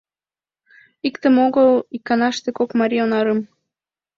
Иктым 1.07 1.35
огыл— 1.45 1.69
иканаште 1.95 2.49
кок 2.57 2.69
марий 2.79 3.03
онарым. 3.05 3.39